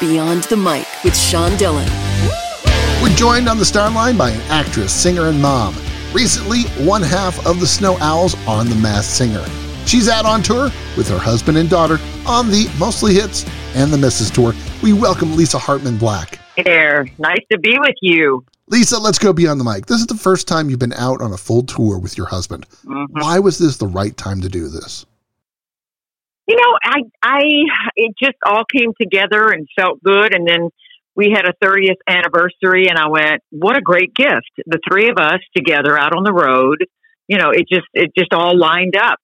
Beyond 0.00 0.44
the 0.44 0.56
Mic 0.56 0.86
with 1.02 1.16
Sean 1.16 1.56
Dillon. 1.56 1.88
We're 3.02 3.16
joined 3.16 3.48
on 3.48 3.58
the 3.58 3.64
star 3.64 3.90
line 3.90 4.16
by 4.16 4.30
an 4.30 4.40
actress, 4.42 4.92
singer, 4.92 5.26
and 5.26 5.42
mom. 5.42 5.74
Recently, 6.12 6.62
one 6.86 7.02
half 7.02 7.44
of 7.44 7.58
the 7.58 7.66
Snow 7.66 7.98
Owls 8.00 8.36
on 8.46 8.68
The 8.68 8.76
Masked 8.76 9.12
Singer. 9.12 9.44
She's 9.86 10.08
out 10.08 10.24
on 10.24 10.40
tour 10.40 10.70
with 10.96 11.08
her 11.08 11.18
husband 11.18 11.58
and 11.58 11.68
daughter 11.68 11.98
on 12.28 12.46
the 12.46 12.72
Mostly 12.78 13.14
Hits 13.14 13.44
and 13.74 13.92
the 13.92 13.98
Misses 13.98 14.30
Tour. 14.30 14.52
We 14.84 14.92
welcome 14.92 15.34
Lisa 15.34 15.58
Hartman 15.58 15.98
Black. 15.98 16.38
Hey 16.54 16.62
there. 16.62 17.08
Nice 17.18 17.44
to 17.50 17.58
be 17.58 17.76
with 17.80 17.96
you. 18.00 18.44
Lisa, 18.68 18.98
let's 18.98 19.18
go 19.18 19.32
beyond 19.32 19.58
the 19.58 19.64
mic. 19.64 19.86
This 19.86 19.98
is 19.98 20.06
the 20.06 20.14
first 20.14 20.46
time 20.46 20.70
you've 20.70 20.78
been 20.78 20.92
out 20.92 21.20
on 21.20 21.32
a 21.32 21.36
full 21.36 21.64
tour 21.64 21.98
with 21.98 22.16
your 22.16 22.28
husband. 22.28 22.68
Mm-hmm. 22.84 23.18
Why 23.20 23.40
was 23.40 23.58
this 23.58 23.78
the 23.78 23.88
right 23.88 24.16
time 24.16 24.42
to 24.42 24.48
do 24.48 24.68
this? 24.68 25.06
You 26.48 26.56
know, 26.56 26.78
I, 26.82 27.02
I, 27.22 27.40
it 27.94 28.14
just 28.20 28.36
all 28.44 28.64
came 28.64 28.92
together 29.00 29.48
and 29.48 29.68
felt 29.78 30.02
good. 30.02 30.34
And 30.34 30.48
then 30.48 30.70
we 31.14 31.30
had 31.34 31.44
a 31.46 31.52
30th 31.62 31.98
anniversary, 32.08 32.88
and 32.88 32.96
I 32.96 33.08
went, 33.08 33.42
"What 33.50 33.76
a 33.76 33.80
great 33.80 34.14
gift!" 34.14 34.50
The 34.66 34.78
three 34.88 35.10
of 35.10 35.18
us 35.18 35.40
together 35.54 35.98
out 35.98 36.16
on 36.16 36.22
the 36.22 36.32
road. 36.32 36.86
You 37.26 37.38
know, 37.38 37.50
it 37.50 37.66
just, 37.68 37.86
it 37.92 38.12
just 38.16 38.32
all 38.32 38.56
lined 38.56 38.96
up, 38.96 39.18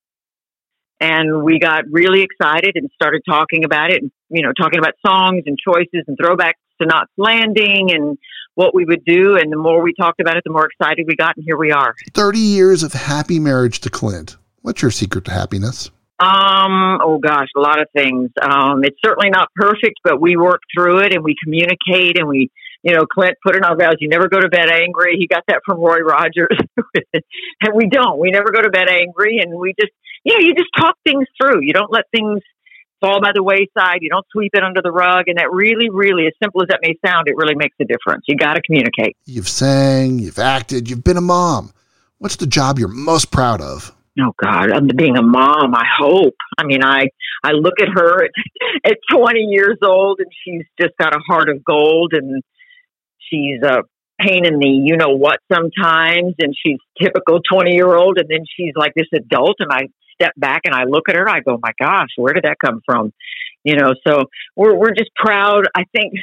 and 1.01 1.45
we 1.45 1.59
got 1.59 1.85
really 1.91 2.23
excited 2.23 2.73
and 2.75 2.91
started 2.95 3.23
talking 3.27 3.65
about 3.65 3.91
it. 3.93 4.03
And 4.03 4.11
you 4.29 4.43
know, 4.43 4.53
talking 4.53 4.81
about 4.81 4.95
songs 5.07 5.45
and 5.47 5.57
choices 5.57 6.05
and 6.09 6.19
throwbacks 6.19 6.61
to 6.83 6.87
Knots 6.87 7.13
Landing 7.17 7.93
and 7.93 8.19
what 8.57 8.75
we 8.75 8.85
would 8.85 9.05
do. 9.05 9.37
And 9.37 9.53
the 9.53 9.57
more 9.57 9.81
we 9.81 9.95
talked 9.95 10.21
about 10.21 10.37
it, 10.37 10.43
the 10.45 10.53
more 10.53 10.67
excited 10.67 11.07
we 11.07 11.15
got, 11.17 11.37
and 11.37 11.45
here 11.45 11.57
we 11.57 11.71
are. 11.71 11.95
30 12.13 12.39
years 12.39 12.83
of 12.83 12.93
happy 12.93 13.39
marriage 13.39 13.81
to 13.81 13.91
Clint. 13.91 14.37
What's 14.63 14.83
your 14.83 14.91
secret 14.91 15.27
to 15.27 15.31
happiness? 15.31 15.91
Um, 16.21 17.01
oh 17.03 17.19
gosh, 17.19 17.49
a 17.57 17.61
lot 17.61 17.81
of 17.81 17.89
things. 17.93 18.31
Um, 18.41 18.85
it's 18.85 18.99
certainly 19.05 19.31
not 19.31 19.49
perfect, 19.55 19.99
but 20.05 20.21
we 20.21 20.37
work 20.37 20.61
through 20.75 21.01
it 21.01 21.13
and 21.13 21.25
we 21.25 21.35
communicate 21.43 22.19
and 22.19 22.29
we, 22.29 22.51
you 22.83 22.95
know, 22.95 23.05
Clint 23.07 23.37
put 23.45 23.57
in 23.57 23.65
our 23.65 23.77
vows, 23.77 23.97
you 23.99 24.09
never 24.09 24.29
go 24.29 24.39
to 24.39 24.49
bed 24.49 24.71
angry. 24.71 25.17
He 25.19 25.27
got 25.27 25.43
that 25.49 25.63
from 25.67 25.79
Roy 25.79 25.99
Rogers. 25.99 26.57
and 27.15 27.75
we 27.75 27.89
don't. 27.89 28.21
We 28.21 28.31
never 28.31 28.53
go 28.53 28.63
to 28.63 28.71
bed 28.71 28.89
angry 28.89 29.39
and 29.39 29.59
we 29.59 29.75
just, 29.81 29.93
you 30.23 30.35
know, 30.35 30.41
you 30.41 30.55
just 30.55 30.71
talk 30.77 30.97
things 31.05 31.27
through. 31.41 31.63
You 31.63 31.73
don't 31.73 31.91
let 31.93 32.05
things 32.15 32.41
fall 33.01 33.21
by 33.21 33.33
the 33.35 33.43
wayside. 33.43 33.99
You 34.01 34.09
don't 34.09 34.27
sweep 34.31 34.53
it 34.55 34.63
under 34.63 34.83
the 34.83 34.93
rug. 34.93 35.25
And 35.27 35.39
that 35.39 35.51
really, 35.51 35.91
really, 35.91 36.27
as 36.27 36.33
simple 36.41 36.63
as 36.63 36.69
that 36.69 36.79
may 36.81 36.95
sound, 37.05 37.27
it 37.27 37.37
really 37.37 37.57
makes 37.57 37.77
a 37.81 37.85
difference. 37.85 38.25
You 38.29 38.37
got 38.37 38.55
to 38.55 38.63
communicate. 38.63 39.17
You've 39.27 39.49
sang, 39.49 40.21
you've 40.21 40.39
acted, 40.39 40.89
you've 40.89 41.03
been 41.03 41.17
a 41.17 41.23
mom. 41.23 41.73
What's 42.19 42.37
the 42.37 42.47
job 42.47 42.79
you're 42.79 42.89
most 42.89 43.33
proud 43.33 43.61
of? 43.61 43.93
Oh 44.21 44.33
God, 44.41 44.71
I'm 44.71 44.87
being 44.87 45.17
a 45.17 45.23
mom. 45.23 45.75
I 45.75 45.85
hope. 45.99 46.37
I 46.57 46.65
mean, 46.65 46.85
I 46.85 47.09
I 47.43 47.53
look 47.53 47.75
at 47.81 47.89
her 47.93 48.25
at, 48.25 48.31
at 48.85 48.99
20 49.11 49.41
years 49.41 49.79
old, 49.83 50.21
and 50.21 50.31
she's 50.45 50.65
just 50.81 50.97
got 50.99 51.15
a 51.15 51.21
heart 51.29 51.49
of 51.49 51.65
gold, 51.65 52.13
and 52.13 52.43
she's 53.19 53.61
a 53.63 53.83
pain 54.21 54.47
in 54.47 54.61
the 54.61 54.69
you 54.69 54.97
know 54.97 55.17
what 55.17 55.41
sometimes, 55.53 56.35
and 56.39 56.55
she's 56.65 56.79
typical 57.01 57.41
20 57.53 57.75
year 57.75 57.93
old, 57.95 58.19
and 58.19 58.29
then 58.29 58.45
she's 58.57 58.73
like 58.77 58.93
this 58.95 59.09
adult, 59.13 59.57
and 59.59 59.73
I 59.73 59.89
step 60.15 60.33
back 60.37 60.63
and 60.65 60.75
I 60.75 60.85
look 60.85 61.09
at 61.09 61.17
her, 61.17 61.29
I 61.29 61.41
go, 61.41 61.59
my 61.61 61.73
gosh, 61.81 62.11
where 62.17 62.33
did 62.33 62.45
that 62.45 62.57
come 62.65 62.81
from? 62.87 63.13
You 63.65 63.77
know, 63.77 63.95
so 64.07 64.25
we're 64.57 64.75
we're 64.77 64.95
just 64.95 65.11
proud. 65.17 65.67
I 65.75 65.85
think 65.93 66.15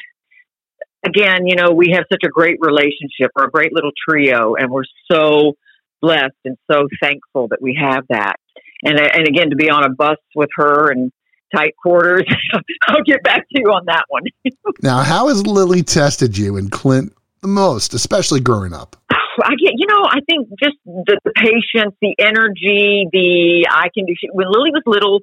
again, 1.05 1.47
you 1.47 1.55
know, 1.55 1.71
we 1.71 1.91
have 1.93 2.05
such 2.11 2.23
a 2.23 2.29
great 2.29 2.57
relationship, 2.61 3.31
we're 3.35 3.47
a 3.47 3.51
great 3.51 3.73
little 3.73 3.91
trio, 4.07 4.55
and 4.55 4.71
we're 4.71 4.83
so 5.11 5.55
blessed 6.01 6.35
and 6.45 6.57
so 6.69 6.87
thankful 7.01 7.47
that 7.49 7.61
we 7.61 7.77
have 7.79 8.05
that. 8.09 8.35
And 8.83 8.99
uh, 8.99 9.07
and 9.13 9.27
again, 9.27 9.49
to 9.51 9.55
be 9.55 9.69
on 9.69 9.83
a 9.83 9.89
bus 9.89 10.17
with 10.35 10.49
her 10.55 10.91
and 10.91 11.11
tight 11.55 11.75
quarters, 11.81 12.23
I'll 12.87 13.03
get 13.03 13.23
back 13.23 13.47
to 13.49 13.61
you 13.61 13.67
on 13.67 13.83
that 13.85 14.05
one. 14.09 14.23
now, 14.81 15.01
how 15.01 15.27
has 15.27 15.45
Lily 15.45 15.83
tested 15.83 16.37
you 16.37 16.57
and 16.57 16.71
Clint 16.71 17.13
the 17.41 17.47
most, 17.47 17.93
especially 17.93 18.39
growing 18.39 18.73
up? 18.73 18.95
I 19.11 19.55
get, 19.63 19.73
you 19.77 19.87
know, 19.87 20.03
I 20.03 20.19
think 20.27 20.49
just 20.61 20.77
the, 20.85 21.19
the 21.23 21.31
patience, 21.35 21.95
the 22.01 22.15
energy, 22.19 23.07
the 23.11 23.67
I 23.69 23.89
can 23.93 24.05
do. 24.05 24.13
When 24.33 24.47
Lily 24.47 24.71
was 24.71 24.83
little, 24.85 25.19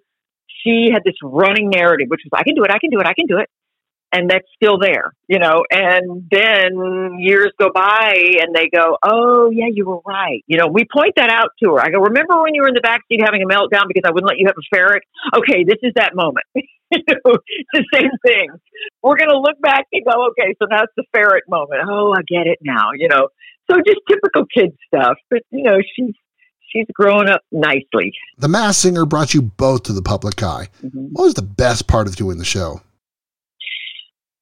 she 0.64 0.88
had 0.92 1.02
this 1.04 1.14
running 1.22 1.70
narrative, 1.70 2.06
which 2.08 2.20
was 2.25 2.38
I 2.38 2.44
can 2.44 2.54
do 2.54 2.64
it, 2.64 2.70
I 2.70 2.78
can 2.78 2.91
do 2.91 3.00
it, 3.00 3.06
I 3.06 3.14
can 3.14 3.26
do 3.26 3.38
it 3.38 3.50
and 4.12 4.30
that's 4.30 4.46
still 4.54 4.78
there, 4.78 5.12
you 5.28 5.38
know. 5.38 5.64
And 5.70 6.28
then 6.30 7.19
years 7.19 7.52
go 7.60 7.70
by, 7.74 8.14
and 8.41 8.54
they 8.54 8.69
go, 8.69 8.96
"Oh, 9.02 9.50
yeah, 9.50 9.69
you 9.70 9.86
were 9.86 10.00
right." 10.06 10.42
You 10.46 10.58
know, 10.58 10.66
we 10.66 10.86
point 10.91 11.14
that 11.16 11.30
out 11.30 11.50
to 11.62 11.74
her. 11.74 11.80
I 11.80 11.91
go, 11.91 11.98
"Remember 11.98 12.42
when 12.42 12.54
you 12.54 12.62
were 12.62 12.69
in 12.69 12.74
the 12.74 12.80
back 12.80 13.02
seat 13.08 13.20
having 13.22 13.42
a 13.42 13.46
meltdown 13.46 13.84
because 13.88 14.04
I 14.06 14.10
wouldn't 14.10 14.28
let 14.28 14.38
you 14.38 14.46
have 14.46 14.56
a 14.56 14.76
ferret?" 14.76 15.02
Okay, 15.36 15.64
this 15.64 15.78
is 15.82 15.92
that 15.96 16.14
moment. 16.14 16.46
you 16.54 17.02
know, 17.08 17.36
it's 17.46 17.70
the 17.72 17.84
same 17.92 18.10
thing. 18.26 18.48
We're 19.02 19.16
going 19.16 19.30
to 19.30 19.38
look 19.38 19.60
back 19.60 19.86
and 19.92 20.04
go, 20.04 20.28
"Okay, 20.28 20.54
so 20.60 20.66
that's 20.70 20.92
the 20.96 21.04
ferret 21.12 21.44
moment." 21.48 21.82
Oh, 21.86 22.14
I 22.16 22.22
get 22.26 22.46
it 22.46 22.58
now. 22.62 22.90
You 22.96 23.08
know, 23.08 23.28
so 23.70 23.76
just 23.86 24.00
typical 24.08 24.46
kid 24.46 24.75
stuff. 24.86 25.16
But 25.30 25.42
you 25.50 25.64
know, 25.64 25.78
she's 25.94 26.14
she's 26.72 26.86
grown 26.94 27.28
up 27.28 27.42
nicely. 27.52 28.12
The 28.38 28.48
Masked 28.48 28.82
Singer 28.82 29.04
brought 29.04 29.34
you 29.34 29.42
both 29.42 29.84
to 29.84 29.92
the 29.92 30.02
public 30.02 30.42
eye. 30.42 30.69
Mm-hmm. 30.82 31.08
What 31.12 31.25
was 31.25 31.34
the 31.34 31.42
best 31.42 31.86
part 31.86 32.06
of 32.06 32.16
doing 32.16 32.38
the 32.38 32.44
show? 32.44 32.80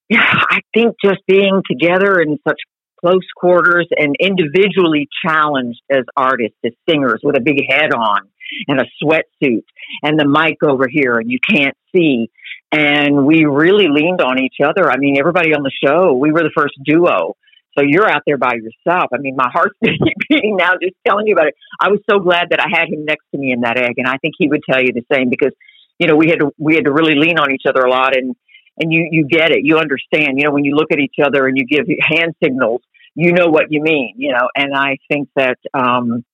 Yeah, 0.08 0.42
I 0.50 0.60
think 0.74 0.96
just 1.04 1.20
being 1.26 1.62
together 1.68 2.20
in 2.20 2.38
such 2.46 2.60
close 3.00 3.26
quarters 3.36 3.86
and 3.96 4.16
individually 4.18 5.08
challenged 5.24 5.80
as 5.90 6.04
artists, 6.16 6.56
as 6.64 6.72
singers 6.88 7.20
with 7.22 7.36
a 7.36 7.40
big 7.40 7.60
head 7.68 7.92
on 7.92 8.20
and 8.68 8.80
a 8.80 8.84
sweatsuit 9.02 9.64
and 10.02 10.18
the 10.18 10.26
mic 10.26 10.58
over 10.62 10.86
here 10.88 11.18
and 11.18 11.30
you 11.30 11.38
can't 11.48 11.76
see. 11.94 12.30
And 12.72 13.26
we 13.26 13.44
really 13.44 13.88
leaned 13.88 14.20
on 14.20 14.38
each 14.38 14.56
other. 14.64 14.90
I 14.90 14.96
mean, 14.96 15.18
everybody 15.18 15.54
on 15.54 15.62
the 15.62 15.72
show, 15.84 16.14
we 16.14 16.32
were 16.32 16.42
the 16.42 16.52
first 16.56 16.74
duo. 16.84 17.34
So 17.78 17.84
you're 17.86 18.08
out 18.08 18.22
there 18.26 18.38
by 18.38 18.54
yourself. 18.54 19.10
I 19.12 19.18
mean, 19.18 19.36
my 19.36 19.50
heart's 19.52 19.76
beating 20.28 20.56
now 20.56 20.72
just 20.80 20.94
telling 21.06 21.26
you 21.26 21.34
about 21.34 21.48
it. 21.48 21.54
I 21.80 21.90
was 21.90 22.00
so 22.10 22.18
glad 22.18 22.48
that 22.50 22.60
I 22.60 22.68
had 22.70 22.88
him 22.88 23.04
next 23.04 23.24
to 23.32 23.38
me 23.38 23.52
in 23.52 23.60
that 23.60 23.78
egg, 23.78 23.94
and 23.98 24.06
I 24.08 24.16
think 24.16 24.34
he 24.38 24.48
would 24.48 24.62
tell 24.68 24.80
you 24.80 24.92
the 24.94 25.04
same 25.12 25.28
because, 25.28 25.52
you 25.98 26.06
know, 26.06 26.16
we 26.16 26.28
had 26.28 26.40
to 26.40 26.52
we 26.58 26.74
had 26.74 26.86
to 26.86 26.92
really 26.92 27.14
lean 27.14 27.38
on 27.38 27.52
each 27.52 27.64
other 27.68 27.82
a 27.82 27.90
lot, 27.90 28.16
and 28.16 28.34
and 28.78 28.92
you 28.92 29.08
you 29.10 29.26
get 29.26 29.50
it 29.50 29.60
you 29.62 29.78
understand 29.78 30.38
you 30.38 30.44
know 30.44 30.50
when 30.50 30.64
you 30.64 30.74
look 30.74 30.90
at 30.92 30.98
each 30.98 31.16
other 31.22 31.46
and 31.46 31.56
you 31.56 31.64
give 31.64 31.86
hand 32.00 32.34
signals 32.42 32.80
you 33.14 33.32
know 33.32 33.48
what 33.48 33.66
you 33.70 33.82
mean 33.82 34.14
you 34.16 34.32
know 34.32 34.48
and 34.54 34.74
i 34.74 34.96
think 35.08 35.28
that 35.36 35.58
um 35.74 36.24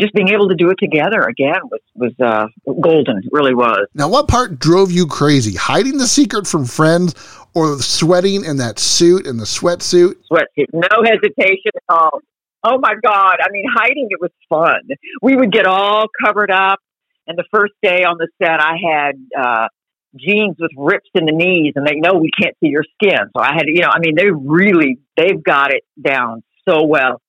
just 0.00 0.14
being 0.14 0.28
able 0.28 0.48
to 0.48 0.54
do 0.54 0.70
it 0.70 0.78
together 0.78 1.20
again 1.22 1.60
was 1.70 1.80
was 1.94 2.12
uh, 2.20 2.46
golden. 2.80 3.18
It 3.18 3.30
really 3.30 3.54
was. 3.54 3.86
Now, 3.94 4.08
what 4.08 4.26
part 4.26 4.58
drove 4.58 4.90
you 4.90 5.06
crazy? 5.06 5.54
Hiding 5.54 5.98
the 5.98 6.06
secret 6.06 6.46
from 6.46 6.64
friends, 6.64 7.14
or 7.54 7.78
sweating 7.80 8.44
in 8.44 8.56
that 8.56 8.78
suit 8.78 9.26
and 9.26 9.38
the 9.38 9.44
sweatsuit? 9.44 10.14
Sweatsuit, 10.30 10.66
no 10.72 11.02
hesitation 11.04 11.72
at 11.76 11.82
all. 11.88 12.20
Oh 12.64 12.78
my 12.78 12.94
God! 13.02 13.36
I 13.42 13.50
mean, 13.50 13.64
hiding 13.72 14.08
it 14.10 14.20
was 14.20 14.30
fun. 14.48 14.88
We 15.20 15.36
would 15.36 15.52
get 15.52 15.66
all 15.66 16.06
covered 16.24 16.50
up, 16.50 16.78
and 17.26 17.36
the 17.36 17.44
first 17.52 17.74
day 17.82 18.04
on 18.04 18.16
the 18.18 18.28
set, 18.42 18.60
I 18.60 18.76
had 18.82 19.14
uh, 19.38 19.68
jeans 20.16 20.56
with 20.58 20.70
rips 20.76 21.08
in 21.14 21.24
the 21.26 21.32
knees 21.32 21.74
and 21.76 21.86
they 21.86 21.96
know 21.96 22.18
we 22.18 22.30
can't 22.40 22.56
see 22.60 22.68
your 22.68 22.84
skin. 22.94 23.18
So 23.36 23.42
I 23.42 23.52
had, 23.54 23.64
you 23.66 23.80
know, 23.80 23.90
I 23.92 23.98
mean, 23.98 24.14
they 24.14 24.30
really, 24.30 24.98
they've 25.16 25.42
got 25.42 25.72
it 25.72 25.84
down 26.00 26.42
so 26.68 26.84
well. 26.84 27.20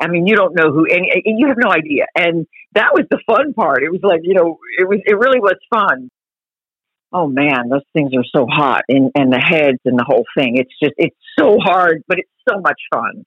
I 0.00 0.08
mean, 0.08 0.26
you 0.26 0.34
don't 0.34 0.54
know 0.54 0.72
who 0.72 0.86
any, 0.86 1.22
you 1.24 1.46
have 1.48 1.58
no 1.58 1.70
idea. 1.70 2.06
And 2.16 2.46
that 2.74 2.92
was 2.92 3.06
the 3.10 3.20
fun 3.26 3.54
part. 3.54 3.82
It 3.82 3.90
was 3.90 4.00
like, 4.02 4.20
you 4.24 4.34
know, 4.34 4.58
it 4.78 4.88
was, 4.88 4.98
it 5.04 5.14
really 5.14 5.38
was 5.38 5.56
fun. 5.72 6.10
Oh 7.12 7.28
man, 7.28 7.68
those 7.68 7.84
things 7.92 8.12
are 8.16 8.24
so 8.34 8.46
hot 8.50 8.84
and, 8.88 9.10
and 9.14 9.30
the 9.30 9.38
heads 9.38 9.78
and 9.84 9.98
the 9.98 10.04
whole 10.06 10.24
thing. 10.36 10.56
It's 10.56 10.72
just, 10.82 10.94
it's 10.96 11.16
so 11.38 11.58
hard, 11.60 12.02
but 12.08 12.18
it's 12.18 12.30
so 12.48 12.58
much 12.60 12.80
fun. 12.92 13.24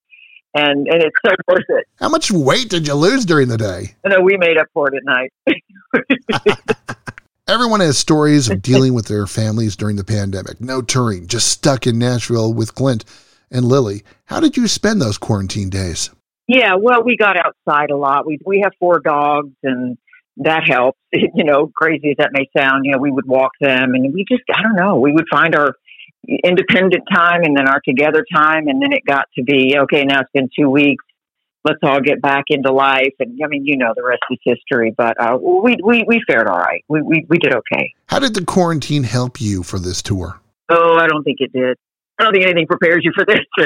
And, 0.57 0.87
and 0.87 1.03
it's 1.03 1.15
so 1.23 1.33
worth 1.47 1.65
it. 1.67 1.85
How 1.97 2.09
much 2.09 2.31
weight 2.31 2.69
did 2.69 2.87
you 2.87 2.93
lose 2.95 3.25
during 3.25 3.49
the 3.49 3.57
day? 3.57 3.95
No, 4.05 4.21
we 4.21 4.37
made 4.37 4.57
up 4.57 4.67
for 4.73 4.87
it 4.87 4.95
at 4.97 5.03
night. 5.03 5.33
Everyone 7.47 7.79
has 7.79 7.95
stories 7.95 8.49
of 8.49 8.63
dealing 8.63 8.95
with 8.95 9.05
their 9.05 9.27
families 9.27 9.75
during 9.75 9.97
the 9.97 10.03
pandemic. 10.03 10.59
No 10.59 10.81
touring, 10.81 11.27
just 11.27 11.47
stuck 11.47 11.85
in 11.85 11.99
Nashville 11.99 12.51
with 12.51 12.73
Clint 12.73 13.05
and 13.51 13.65
Lily. 13.65 14.03
How 14.25 14.39
did 14.39 14.57
you 14.57 14.67
spend 14.67 14.99
those 14.99 15.19
quarantine 15.19 15.69
days? 15.69 16.09
Yeah, 16.47 16.73
well, 16.73 17.03
we 17.03 17.15
got 17.15 17.37
outside 17.37 17.91
a 17.91 17.97
lot. 17.97 18.25
We 18.25 18.39
we 18.43 18.61
have 18.61 18.73
four 18.79 18.99
dogs, 18.99 19.53
and 19.61 19.95
that 20.37 20.67
helps. 20.67 20.97
You 21.35 21.43
know, 21.43 21.71
crazy 21.75 22.09
as 22.09 22.17
that 22.17 22.31
may 22.33 22.49
sound, 22.57 22.83
you 22.83 22.91
know, 22.91 22.97
we 22.97 23.11
would 23.11 23.27
walk 23.27 23.51
them, 23.61 23.93
and 23.93 24.11
we 24.11 24.25
just 24.27 24.41
I 24.53 24.63
don't 24.63 24.75
know. 24.75 24.99
We 24.99 25.11
would 25.13 25.27
find 25.29 25.55
our 25.55 25.75
independent 26.43 27.03
time, 27.13 27.43
and 27.43 27.55
then 27.55 27.67
our 27.69 27.79
together 27.87 28.25
time, 28.33 28.67
and 28.67 28.81
then 28.81 28.91
it 28.91 29.03
got 29.07 29.27
to 29.35 29.43
be 29.43 29.77
okay. 29.83 30.03
Now 30.03 30.21
it's 30.21 30.31
been 30.33 30.49
two 30.57 30.69
weeks 30.69 31.04
let's 31.65 31.79
all 31.83 31.99
get 31.99 32.21
back 32.21 32.45
into 32.49 32.71
life. 32.71 33.13
And 33.19 33.37
I 33.43 33.47
mean, 33.47 33.65
you 33.65 33.77
know, 33.77 33.93
the 33.95 34.03
rest 34.03 34.21
is 34.31 34.37
history. 34.43 34.93
But 34.95 35.19
uh, 35.19 35.37
we, 35.37 35.77
we 35.83 36.05
we 36.07 36.21
fared 36.27 36.47
all 36.47 36.59
right. 36.59 36.85
We, 36.87 37.01
we 37.01 37.25
we 37.27 37.37
did 37.39 37.53
okay. 37.53 37.93
How 38.07 38.19
did 38.19 38.35
the 38.35 38.45
quarantine 38.45 39.03
help 39.03 39.41
you 39.41 39.63
for 39.63 39.79
this 39.79 40.01
tour? 40.01 40.39
Oh, 40.69 40.95
I 40.95 41.07
don't 41.07 41.23
think 41.23 41.37
it 41.39 41.51
did. 41.51 41.77
I 42.19 42.23
don't 42.23 42.33
think 42.33 42.45
anything 42.45 42.67
prepares 42.67 43.01
you 43.03 43.11
for 43.13 43.25
this. 43.25 43.39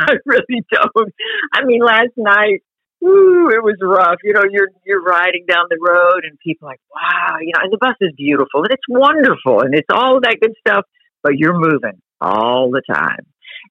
I 0.00 0.14
really 0.24 0.64
don't. 0.72 1.12
I 1.52 1.64
mean, 1.64 1.80
last 1.84 2.12
night, 2.16 2.62
woo, 3.00 3.48
it 3.48 3.62
was 3.62 3.76
rough. 3.82 4.18
You 4.24 4.32
know, 4.32 4.44
you're 4.50 4.68
you're 4.86 5.02
riding 5.02 5.44
down 5.48 5.66
the 5.68 5.78
road, 5.80 6.24
and 6.24 6.38
people 6.38 6.68
are 6.68 6.72
like, 6.72 6.80
wow, 6.94 7.36
you 7.40 7.52
know, 7.54 7.62
and 7.64 7.72
the 7.72 7.78
bus 7.78 7.96
is 8.00 8.12
beautiful, 8.16 8.62
and 8.62 8.70
it's 8.70 8.82
wonderful, 8.88 9.60
and 9.60 9.74
it's 9.74 9.88
all 9.92 10.20
that 10.22 10.38
good 10.40 10.54
stuff. 10.66 10.84
but 11.22 11.36
you're 11.36 11.58
moving 11.58 12.00
all 12.20 12.70
the 12.70 12.82
time. 12.92 13.26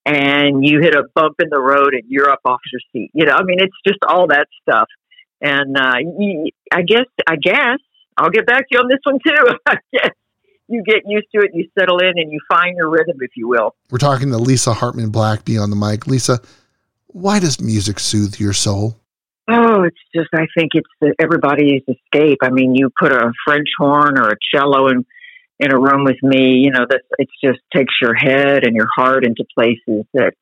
And 0.05 0.65
you 0.65 0.79
hit 0.81 0.95
a 0.95 1.03
bump 1.15 1.35
in 1.39 1.49
the 1.49 1.59
road 1.59 1.93
and 1.93 2.03
you're 2.07 2.29
up 2.29 2.41
off 2.45 2.61
your 2.71 2.81
seat. 2.91 3.11
You 3.13 3.25
know, 3.25 3.33
I 3.33 3.43
mean, 3.43 3.59
it's 3.59 3.75
just 3.85 3.99
all 4.07 4.27
that 4.27 4.47
stuff. 4.61 4.87
And 5.41 5.77
uh, 5.77 5.95
I 6.71 6.81
guess, 6.81 7.05
I 7.27 7.35
guess 7.35 7.79
I'll 8.17 8.29
get 8.29 8.45
back 8.45 8.67
to 8.67 8.67
you 8.71 8.79
on 8.79 8.89
this 8.89 8.99
one 9.03 9.19
too. 9.25 9.57
I 9.65 9.77
guess 9.93 10.11
you 10.67 10.83
get 10.83 11.03
used 11.05 11.27
to 11.33 11.41
it, 11.41 11.51
you 11.53 11.67
settle 11.77 11.97
in, 11.99 12.13
and 12.17 12.31
you 12.31 12.39
find 12.51 12.77
your 12.77 12.89
rhythm, 12.89 13.17
if 13.21 13.31
you 13.35 13.47
will. 13.47 13.75
We're 13.89 13.97
talking 13.97 14.29
to 14.29 14.37
Lisa 14.37 14.73
Hartman 14.73 15.09
Black 15.09 15.43
beyond 15.43 15.71
the 15.71 15.75
mic. 15.75 16.05
Lisa, 16.05 16.39
why 17.07 17.39
does 17.39 17.59
music 17.59 17.99
soothe 17.99 18.39
your 18.39 18.53
soul? 18.53 18.99
Oh, 19.51 19.81
it's 19.81 19.97
just 20.13 20.29
I 20.33 20.45
think 20.55 20.71
it's 20.75 21.15
everybody's 21.19 21.81
escape. 21.87 22.37
I 22.43 22.51
mean, 22.51 22.75
you 22.75 22.91
put 22.99 23.11
a 23.11 23.31
French 23.45 23.67
horn 23.79 24.19
or 24.19 24.29
a 24.29 24.35
cello 24.53 24.89
in 24.89 25.05
in 25.59 25.73
a 25.73 25.79
room 25.79 26.05
with 26.05 26.21
me, 26.23 26.61
you 26.63 26.71
know, 26.71 26.85
that 26.89 27.01
it 27.17 27.27
just 27.43 27.59
takes 27.75 27.93
your 28.01 28.15
head 28.15 28.65
and 28.65 28.75
your 28.75 28.87
heart 28.95 29.25
into 29.25 29.43
places 29.53 30.05
that 30.13 30.33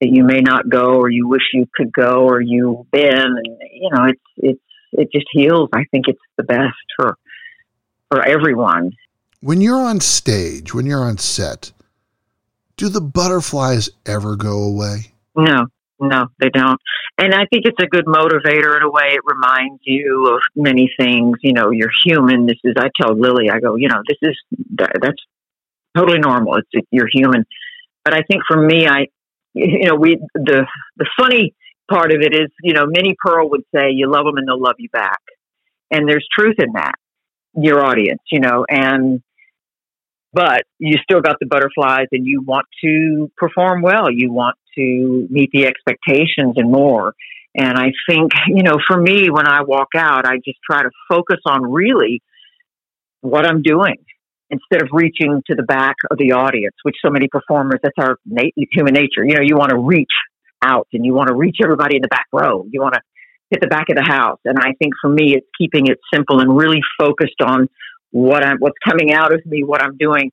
that 0.00 0.08
you 0.08 0.24
may 0.24 0.40
not 0.40 0.68
go 0.68 0.96
or 0.96 1.08
you 1.08 1.28
wish 1.28 1.42
you 1.52 1.64
could 1.74 1.92
go 1.92 2.24
or 2.24 2.40
you've 2.40 2.90
been 2.90 3.14
and 3.14 3.58
you 3.72 3.90
know, 3.90 4.04
it's 4.04 4.20
it's 4.36 4.60
it 4.92 5.08
just 5.12 5.26
heals. 5.32 5.70
I 5.72 5.84
think 5.90 6.06
it's 6.08 6.20
the 6.36 6.42
best 6.42 6.76
for 6.96 7.16
for 8.10 8.22
everyone. 8.22 8.92
When 9.40 9.60
you're 9.60 9.80
on 9.80 10.00
stage, 10.00 10.74
when 10.74 10.86
you're 10.86 11.02
on 11.02 11.18
set, 11.18 11.72
do 12.76 12.88
the 12.88 13.00
butterflies 13.00 13.90
ever 14.06 14.36
go 14.36 14.62
away? 14.62 15.12
No, 15.34 15.66
no, 16.02 16.26
they 16.40 16.50
don't. 16.50 16.80
And 17.16 17.32
I 17.32 17.46
think 17.46 17.64
it's 17.64 17.82
a 17.82 17.86
good 17.86 18.06
motivator 18.06 18.76
in 18.76 18.82
a 18.82 18.90
way. 18.90 19.12
It 19.12 19.20
reminds 19.24 19.80
you 19.84 20.34
of 20.34 20.42
many 20.56 20.92
things. 20.98 21.36
You 21.42 21.52
know, 21.52 21.70
you're 21.70 21.90
human. 22.04 22.46
This 22.46 22.58
is, 22.64 22.74
I 22.76 22.88
tell 23.00 23.18
Lily, 23.18 23.50
I 23.50 23.60
go, 23.60 23.76
you 23.76 23.88
know, 23.88 24.02
this 24.08 24.18
is, 24.22 24.36
that's 24.76 25.22
totally 25.96 26.18
normal. 26.18 26.56
It's, 26.56 26.86
you're 26.90 27.08
human. 27.12 27.44
But 28.04 28.14
I 28.14 28.22
think 28.22 28.42
for 28.48 28.60
me, 28.60 28.86
I, 28.86 29.06
you 29.54 29.86
know, 29.86 29.94
we, 29.94 30.16
the, 30.34 30.66
the 30.96 31.08
funny 31.18 31.54
part 31.90 32.12
of 32.12 32.20
it 32.20 32.34
is, 32.34 32.48
you 32.62 32.72
know, 32.72 32.86
Minnie 32.86 33.16
Pearl 33.24 33.50
would 33.50 33.62
say, 33.74 33.90
you 33.90 34.10
love 34.10 34.24
them 34.24 34.38
and 34.38 34.48
they'll 34.48 34.60
love 34.60 34.76
you 34.78 34.88
back. 34.88 35.20
And 35.90 36.08
there's 36.08 36.26
truth 36.36 36.56
in 36.58 36.72
that, 36.72 36.94
your 37.54 37.84
audience, 37.84 38.22
you 38.30 38.40
know, 38.40 38.64
and 38.68 39.22
but 40.32 40.62
you 40.78 40.96
still 41.02 41.20
got 41.20 41.36
the 41.40 41.46
butterflies 41.46 42.06
and 42.12 42.26
you 42.26 42.42
want 42.42 42.66
to 42.84 43.30
perform 43.36 43.82
well. 43.82 44.10
You 44.10 44.32
want 44.32 44.56
to 44.76 45.26
meet 45.30 45.50
the 45.52 45.66
expectations 45.66 46.54
and 46.56 46.70
more. 46.70 47.14
And 47.54 47.76
I 47.78 47.92
think, 48.08 48.32
you 48.48 48.62
know, 48.62 48.78
for 48.86 48.98
me, 49.00 49.28
when 49.28 49.46
I 49.46 49.62
walk 49.62 49.88
out, 49.96 50.26
I 50.26 50.36
just 50.36 50.58
try 50.68 50.82
to 50.82 50.90
focus 51.08 51.38
on 51.46 51.70
really 51.70 52.22
what 53.20 53.46
I'm 53.46 53.62
doing 53.62 53.96
instead 54.50 54.82
of 54.82 54.88
reaching 54.92 55.42
to 55.46 55.54
the 55.54 55.62
back 55.62 55.96
of 56.10 56.18
the 56.18 56.32
audience, 56.32 56.74
which 56.82 56.96
so 57.04 57.10
many 57.10 57.28
performers, 57.28 57.80
that's 57.82 57.94
our 57.98 58.16
na- 58.26 58.50
human 58.70 58.94
nature. 58.94 59.24
You 59.24 59.36
know, 59.36 59.42
you 59.42 59.56
want 59.56 59.70
to 59.70 59.78
reach 59.78 60.12
out 60.62 60.88
and 60.92 61.04
you 61.04 61.14
want 61.14 61.28
to 61.28 61.34
reach 61.34 61.56
everybody 61.62 61.96
in 61.96 62.02
the 62.02 62.08
back 62.08 62.26
row. 62.32 62.64
You 62.70 62.80
want 62.80 62.94
to 62.94 63.00
hit 63.50 63.60
the 63.60 63.66
back 63.66 63.88
of 63.90 63.96
the 63.96 64.04
house. 64.04 64.38
And 64.44 64.58
I 64.58 64.72
think 64.78 64.94
for 65.00 65.10
me, 65.10 65.34
it's 65.34 65.46
keeping 65.58 65.86
it 65.86 65.98
simple 66.12 66.40
and 66.40 66.56
really 66.56 66.80
focused 66.98 67.40
on 67.42 67.68
what 68.12 68.44
I'm, 68.44 68.58
what's 68.58 68.78
coming 68.86 69.12
out 69.12 69.34
of 69.34 69.44
me, 69.44 69.64
what 69.64 69.82
I'm 69.82 69.96
doing, 69.96 70.30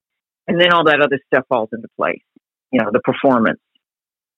and 0.47 0.61
then 0.61 0.71
all 0.71 0.83
that 0.85 1.01
other 1.01 1.19
stuff 1.27 1.45
falls 1.49 1.69
into 1.73 1.87
place. 1.97 2.21
You 2.71 2.79
know, 2.79 2.91
the 2.93 2.99
performance, 2.99 3.59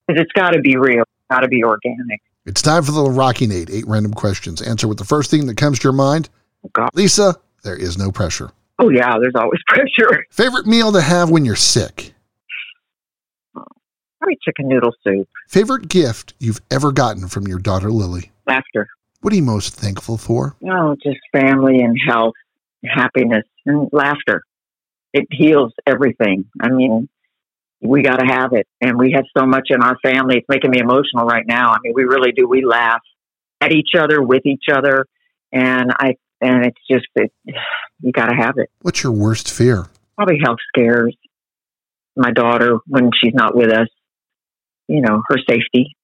because 0.07 0.21
it's 0.21 0.31
got 0.31 0.51
to 0.51 0.61
be 0.61 0.77
real, 0.77 1.03
got 1.29 1.41
to 1.41 1.49
be 1.49 1.63
organic. 1.63 2.21
It's 2.45 2.61
time 2.61 2.83
for 2.83 2.91
the 2.91 3.03
Rocky 3.03 3.45
Nate. 3.45 3.69
Eight 3.69 3.85
random 3.87 4.13
questions. 4.13 4.61
Answer 4.61 4.87
with 4.87 4.97
the 4.97 5.05
first 5.05 5.29
thing 5.29 5.45
that 5.47 5.57
comes 5.57 5.79
to 5.79 5.83
your 5.83 5.93
mind. 5.93 6.29
Oh, 6.77 6.87
Lisa, 6.93 7.35
there 7.63 7.75
is 7.75 7.97
no 7.97 8.11
pressure. 8.11 8.51
Oh 8.79 8.89
yeah, 8.89 9.17
there's 9.19 9.35
always 9.35 9.59
pressure. 9.67 10.25
Favorite 10.29 10.65
meal 10.65 10.91
to 10.91 11.01
have 11.01 11.29
when 11.29 11.45
you're 11.45 11.55
sick? 11.55 12.13
Probably 13.53 14.37
chicken 14.43 14.67
noodle 14.67 14.93
soup. 15.03 15.27
Favorite 15.47 15.87
gift 15.87 16.33
you've 16.39 16.61
ever 16.69 16.91
gotten 16.91 17.27
from 17.27 17.47
your 17.47 17.59
daughter 17.59 17.91
Lily? 17.91 18.31
Laughter. 18.45 18.87
What 19.21 19.33
are 19.33 19.35
you 19.35 19.43
most 19.43 19.73
thankful 19.73 20.17
for? 20.17 20.55
Oh, 20.67 20.95
just 21.03 21.19
family 21.31 21.79
and 21.79 21.97
health 22.07 22.33
happiness 22.83 23.43
and 23.65 23.89
laughter. 23.91 24.43
It 25.13 25.27
heals 25.29 25.73
everything. 25.85 26.45
I 26.61 26.69
mean, 26.69 27.09
we 27.81 28.01
got 28.01 28.17
to 28.17 28.25
have 28.25 28.53
it. 28.53 28.67
And 28.79 28.97
we 28.97 29.13
have 29.13 29.25
so 29.37 29.45
much 29.45 29.67
in 29.69 29.81
our 29.81 29.97
family. 30.03 30.37
It's 30.37 30.47
making 30.47 30.71
me 30.71 30.79
emotional 30.79 31.25
right 31.25 31.45
now. 31.45 31.71
I 31.71 31.77
mean, 31.83 31.93
we 31.95 32.03
really 32.03 32.31
do. 32.31 32.47
We 32.47 32.63
laugh 32.65 33.01
at 33.59 33.71
each 33.71 33.91
other, 33.97 34.21
with 34.21 34.45
each 34.45 34.65
other. 34.71 35.05
And 35.51 35.91
I, 35.99 36.15
and 36.39 36.65
it's 36.65 36.79
just, 36.89 37.07
it, 37.15 37.31
you 37.99 38.11
got 38.11 38.27
to 38.27 38.35
have 38.35 38.53
it. 38.57 38.69
What's 38.81 39.03
your 39.03 39.11
worst 39.11 39.51
fear? 39.51 39.87
Probably 40.15 40.39
health 40.43 40.59
scares. 40.69 41.15
My 42.15 42.31
daughter, 42.31 42.77
when 42.87 43.09
she's 43.21 43.33
not 43.33 43.55
with 43.55 43.71
us, 43.71 43.87
you 44.87 45.01
know, 45.01 45.21
her 45.27 45.37
safety. 45.49 45.95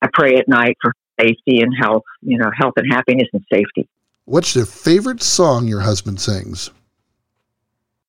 I 0.00 0.08
pray 0.12 0.36
at 0.36 0.48
night 0.48 0.76
for 0.82 0.92
safety 1.20 1.60
and 1.60 1.74
health, 1.78 2.04
you 2.20 2.38
know, 2.38 2.50
health 2.56 2.74
and 2.76 2.92
happiness 2.92 3.28
and 3.32 3.42
safety. 3.52 3.88
What's 4.26 4.54
the 4.54 4.64
favorite 4.64 5.22
song 5.22 5.68
your 5.68 5.80
husband 5.80 6.20
sings? 6.20 6.70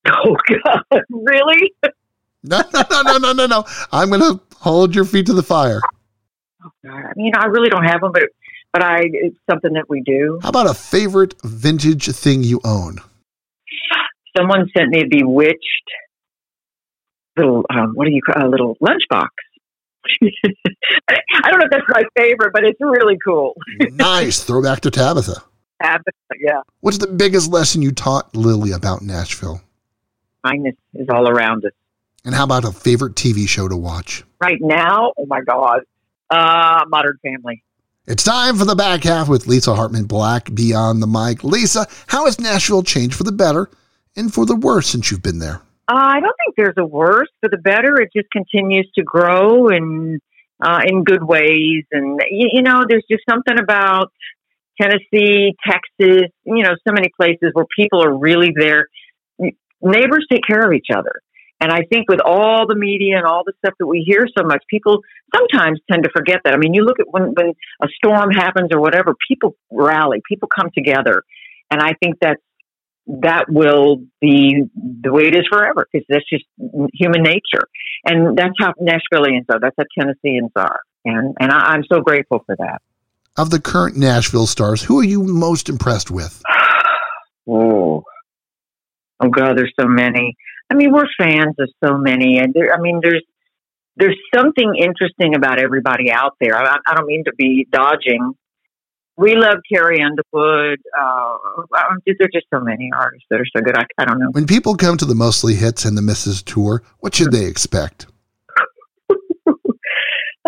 Oh 0.06 0.36
God, 0.64 0.82
really? 1.10 1.74
No, 2.42 2.62
no, 2.72 2.82
no, 2.90 3.02
no, 3.02 3.18
no, 3.18 3.32
no, 3.32 3.46
no. 3.46 3.64
I'm 3.92 4.08
going 4.08 4.20
to 4.20 4.40
hold 4.56 4.94
your 4.94 5.04
feet 5.04 5.26
to 5.26 5.34
the 5.34 5.42
fire. 5.42 5.80
Oh 6.64 6.70
God, 6.84 7.04
I 7.04 7.12
mean, 7.16 7.32
I 7.36 7.46
really 7.46 7.68
don't 7.68 7.84
have 7.84 8.00
them, 8.00 8.12
but 8.12 8.22
but 8.72 8.82
I 8.82 9.00
it's 9.04 9.36
something 9.50 9.72
that 9.74 9.88
we 9.88 10.00
do. 10.02 10.38
How 10.42 10.48
about 10.48 10.70
a 10.70 10.74
favorite 10.74 11.34
vintage 11.44 12.06
thing 12.08 12.42
you 12.42 12.60
own? 12.64 12.98
Someone 14.36 14.70
sent 14.76 14.90
me 14.90 15.02
a 15.02 15.06
Bewitched 15.06 15.90
little 17.36 17.64
um, 17.70 17.92
what 17.94 18.06
do 18.06 18.12
you 18.12 18.22
call 18.22 18.46
a 18.46 18.48
little 18.48 18.76
lunchbox. 18.82 19.28
I 21.08 21.50
don't 21.50 21.58
know 21.58 21.66
if 21.66 21.70
that's 21.70 21.84
my 21.88 22.04
favorite, 22.16 22.52
but 22.52 22.64
it's 22.64 22.80
really 22.80 23.18
cool. 23.24 23.54
nice. 23.90 24.42
Throwback 24.44 24.80
to 24.82 24.90
Tabitha. 24.90 25.42
Yeah. 25.82 26.60
What's 26.80 26.98
the 26.98 27.06
biggest 27.06 27.50
lesson 27.50 27.82
you 27.82 27.92
taught 27.92 28.34
Lily 28.34 28.72
about 28.72 29.02
Nashville? 29.02 29.60
Kindness 30.44 30.76
is 30.94 31.08
all 31.08 31.28
around 31.28 31.64
us. 31.64 31.72
And 32.24 32.34
how 32.34 32.44
about 32.44 32.64
a 32.64 32.72
favorite 32.72 33.14
TV 33.14 33.48
show 33.48 33.68
to 33.68 33.76
watch? 33.76 34.24
Right 34.40 34.58
now, 34.60 35.12
oh 35.16 35.26
my 35.26 35.40
God, 35.42 35.82
uh, 36.30 36.84
Modern 36.88 37.18
Family. 37.22 37.62
It's 38.06 38.22
time 38.22 38.56
for 38.56 38.64
the 38.64 38.76
back 38.76 39.02
half 39.02 39.28
with 39.28 39.46
Lisa 39.46 39.74
Hartman 39.74 40.04
Black 40.04 40.52
beyond 40.54 41.02
the 41.02 41.06
mic. 41.06 41.42
Lisa, 41.42 41.86
how 42.06 42.26
has 42.26 42.40
Nashville 42.40 42.82
changed 42.82 43.16
for 43.16 43.24
the 43.24 43.32
better 43.32 43.68
and 44.16 44.32
for 44.32 44.46
the 44.46 44.54
worse 44.54 44.88
since 44.88 45.10
you've 45.10 45.22
been 45.22 45.40
there? 45.40 45.60
Uh, 45.88 45.94
I 45.94 46.20
don't 46.20 46.34
think 46.44 46.56
there's 46.56 46.76
a 46.78 46.86
worse 46.86 47.28
for 47.40 47.48
the 47.48 47.58
better. 47.58 48.00
It 48.00 48.10
just 48.14 48.30
continues 48.30 48.88
to 48.96 49.02
grow 49.02 49.68
and 49.68 50.20
uh, 50.60 50.80
in 50.86 51.04
good 51.04 51.22
ways. 51.22 51.84
And 51.92 52.20
you, 52.30 52.48
you 52.52 52.62
know, 52.62 52.84
there's 52.88 53.04
just 53.10 53.22
something 53.28 53.58
about 53.58 54.12
Tennessee, 54.80 55.54
Texas, 55.66 56.30
you 56.44 56.62
know, 56.62 56.74
so 56.86 56.92
many 56.92 57.08
places 57.16 57.50
where 57.52 57.66
people 57.76 58.02
are 58.04 58.16
really 58.16 58.52
there. 58.54 58.88
Neighbors 59.82 60.26
take 60.30 60.42
care 60.46 60.66
of 60.66 60.72
each 60.72 60.88
other. 60.94 61.22
And 61.60 61.72
I 61.72 61.82
think 61.90 62.08
with 62.08 62.20
all 62.20 62.66
the 62.66 62.74
media 62.74 63.16
and 63.16 63.24
all 63.24 63.42
the 63.44 63.54
stuff 63.58 63.74
that 63.78 63.86
we 63.86 64.04
hear 64.06 64.26
so 64.36 64.44
much, 64.44 64.62
people 64.68 65.00
sometimes 65.34 65.80
tend 65.90 66.04
to 66.04 66.10
forget 66.14 66.40
that. 66.44 66.52
I 66.52 66.58
mean, 66.58 66.74
you 66.74 66.84
look 66.84 67.00
at 67.00 67.06
when, 67.10 67.32
when 67.34 67.54
a 67.82 67.88
storm 67.96 68.30
happens 68.30 68.68
or 68.72 68.80
whatever, 68.80 69.14
people 69.26 69.56
rally, 69.70 70.20
people 70.28 70.48
come 70.54 70.68
together. 70.76 71.22
And 71.70 71.80
I 71.80 71.94
think 72.02 72.16
that's, 72.20 72.40
that 73.22 73.46
will 73.48 74.02
be 74.20 74.64
the 74.74 75.12
way 75.12 75.28
it 75.28 75.36
is 75.36 75.44
forever 75.50 75.86
because 75.90 76.04
that's 76.08 76.28
just 76.28 76.44
human 76.92 77.22
nature. 77.22 77.68
And 78.04 78.36
that's 78.36 78.54
how 78.58 78.72
Nashvillians 78.80 79.46
are. 79.48 79.60
That's 79.60 79.76
how 79.78 79.84
Tennesseans 79.98 80.50
are. 80.56 80.80
And, 81.04 81.34
and 81.40 81.52
I, 81.52 81.72
I'm 81.72 81.84
so 81.90 82.00
grateful 82.00 82.42
for 82.44 82.56
that. 82.58 82.82
Of 83.38 83.50
the 83.50 83.60
current 83.60 83.96
Nashville 83.96 84.46
stars, 84.46 84.82
who 84.82 84.98
are 84.98 85.04
you 85.04 85.22
most 85.22 85.68
impressed 85.68 86.10
with? 86.10 86.42
oh, 87.48 88.02
oh 89.20 89.28
God, 89.28 89.58
there's 89.58 89.74
so 89.78 89.86
many. 89.86 90.34
I 90.70 90.74
mean, 90.74 90.92
we're 90.92 91.06
fans 91.18 91.54
of 91.58 91.68
so 91.84 91.98
many, 91.98 92.38
and 92.38 92.52
there, 92.54 92.74
I 92.74 92.80
mean, 92.80 93.00
there's 93.02 93.22
there's 93.96 94.16
something 94.34 94.74
interesting 94.78 95.34
about 95.34 95.58
everybody 95.58 96.10
out 96.10 96.34
there. 96.40 96.56
I, 96.56 96.76
I 96.86 96.94
don't 96.94 97.06
mean 97.06 97.24
to 97.24 97.32
be 97.36 97.66
dodging. 97.70 98.34
We 99.16 99.34
love 99.34 99.58
Carrie 99.70 100.02
Underwood. 100.02 100.78
Uh, 100.98 101.36
there's 102.04 102.30
just 102.32 102.46
so 102.52 102.60
many 102.60 102.90
artists 102.94 103.26
that 103.30 103.40
are 103.40 103.46
so 103.56 103.62
good. 103.62 103.76
I, 103.76 103.84
I 103.98 104.04
don't 104.04 104.18
know. 104.18 104.28
When 104.32 104.46
people 104.46 104.76
come 104.76 104.98
to 104.98 105.06
the 105.06 105.14
Mostly 105.14 105.54
Hits 105.54 105.86
and 105.86 105.96
the 105.96 106.02
Misses 106.02 106.42
Tour, 106.42 106.82
what 107.00 107.14
should 107.14 107.32
they 107.32 107.46
expect? 107.46 108.06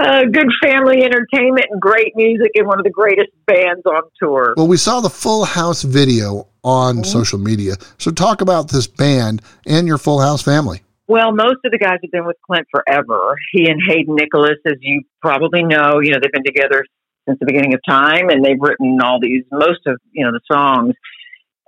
Uh, 0.01 0.25
good 0.25 0.49
family 0.63 1.03
entertainment 1.03 1.67
and 1.71 1.81
great 1.81 2.13
music 2.17 2.51
and 2.55 2.67
one 2.67 2.79
of 2.79 2.85
the 2.85 2.91
greatest 2.91 3.31
bands 3.47 3.83
on 3.87 4.03
tour. 4.21 4.55
Well, 4.57 4.69
we 4.69 4.77
saw 4.77 5.01
the 5.01 5.11
Full 5.11 5.45
House 5.45 5.83
video 5.83 6.49
on 6.63 6.97
mm-hmm. 6.97 7.05
social 7.05 7.39
media. 7.39 7.75
So 7.99 8.11
talk 8.11 8.41
about 8.41 8.71
this 8.71 8.87
band 8.87 9.43
and 9.67 9.87
your 9.87 9.99
Full 9.99 10.21
House 10.21 10.43
family. 10.43 10.83
Well, 11.09 11.33
most 11.33 11.59
of 11.65 11.73
the 11.73 11.79
guys 11.79 11.99
have 12.03 12.11
been 12.11 12.27
with 12.27 12.37
Clint 12.47 12.67
forever. 12.71 13.37
He 13.53 13.69
and 13.69 13.81
Hayden 13.87 14.15
Nicholas, 14.15 14.59
as 14.67 14.75
you 14.81 15.03
probably 15.23 15.65
know, 15.65 16.01
you 16.01 16.13
know, 16.13 16.19
they've 16.23 16.33
been 16.33 16.45
together 16.45 16.85
since 17.27 17.39
the 17.39 17.47
beginning 17.47 17.75
of 17.75 17.81
time 17.89 18.29
and 18.29 18.45
they've 18.45 18.61
written 18.61 18.99
all 19.03 19.19
these, 19.21 19.45
most 19.51 19.81
of, 19.87 19.99
you 20.13 20.25
know, 20.25 20.33
the 20.33 20.41
songs. 20.51 20.95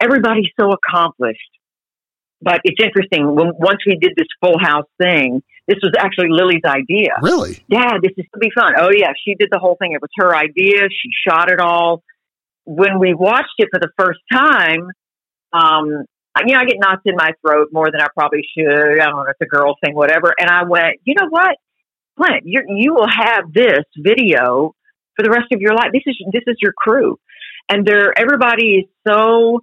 Everybody's 0.02 0.50
so 0.58 0.72
accomplished. 0.72 1.40
But 2.42 2.60
it's 2.64 2.82
interesting. 2.82 3.34
When, 3.34 3.52
once 3.58 3.78
we 3.86 3.96
did 3.96 4.12
this 4.16 4.28
full 4.40 4.58
house 4.58 4.86
thing, 5.00 5.42
this 5.66 5.78
was 5.82 5.92
actually 5.98 6.28
Lily's 6.30 6.64
idea. 6.64 7.10
Really? 7.22 7.62
Yeah, 7.68 7.98
this 8.02 8.12
is 8.16 8.26
going 8.32 8.34
to 8.34 8.38
be 8.40 8.50
fun. 8.54 8.74
Oh 8.78 8.90
yeah, 8.90 9.12
she 9.24 9.34
did 9.34 9.48
the 9.50 9.58
whole 9.58 9.76
thing. 9.76 9.92
It 9.92 10.00
was 10.00 10.10
her 10.16 10.34
idea. 10.34 10.88
She 10.90 11.10
shot 11.26 11.50
it 11.50 11.60
all. 11.60 12.02
When 12.64 12.98
we 12.98 13.14
watched 13.14 13.54
it 13.58 13.68
for 13.72 13.80
the 13.80 13.90
first 13.98 14.20
time, 14.32 14.90
um, 15.52 16.04
you 16.46 16.54
know, 16.54 16.60
I 16.60 16.64
get 16.64 16.76
knots 16.78 17.02
in 17.04 17.16
my 17.16 17.30
throat 17.40 17.68
more 17.72 17.90
than 17.90 18.00
I 18.00 18.06
probably 18.14 18.46
should. 18.56 19.00
I 19.00 19.06
don't 19.06 19.16
know, 19.16 19.26
it's 19.28 19.40
a 19.40 19.46
girl 19.46 19.76
thing, 19.84 19.94
whatever. 19.94 20.32
And 20.38 20.48
I 20.48 20.64
went, 20.64 21.00
you 21.04 21.14
know 21.18 21.28
what, 21.28 21.56
Clint, 22.16 22.42
you 22.44 22.62
you 22.68 22.94
will 22.94 23.08
have 23.08 23.52
this 23.52 23.84
video 23.96 24.74
for 25.16 25.22
the 25.22 25.30
rest 25.30 25.52
of 25.52 25.60
your 25.60 25.74
life. 25.74 25.90
This 25.92 26.02
is 26.06 26.16
this 26.32 26.42
is 26.46 26.56
your 26.60 26.72
crew, 26.72 27.18
and 27.68 27.86
they're 27.86 28.16
everybody 28.16 28.84
is 28.84 28.84
so 29.06 29.60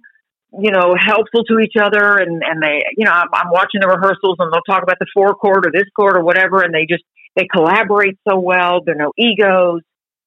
you 0.52 0.70
know, 0.70 0.94
helpful 0.98 1.44
to 1.44 1.58
each 1.58 1.74
other. 1.80 2.16
And, 2.16 2.42
and 2.42 2.62
they, 2.62 2.82
you 2.96 3.04
know, 3.04 3.12
I'm, 3.12 3.28
I'm 3.32 3.50
watching 3.50 3.80
the 3.80 3.88
rehearsals 3.88 4.36
and 4.38 4.52
they'll 4.52 4.62
talk 4.62 4.82
about 4.82 4.98
the 4.98 5.06
four 5.12 5.34
chord 5.34 5.66
or 5.66 5.70
this 5.72 5.88
chord 5.94 6.16
or 6.16 6.24
whatever. 6.24 6.62
And 6.62 6.72
they 6.72 6.86
just, 6.88 7.04
they 7.36 7.46
collaborate 7.52 8.18
so 8.28 8.38
well. 8.38 8.80
There 8.84 8.94
are 8.94 8.98
no 8.98 9.12
egos, 9.18 9.82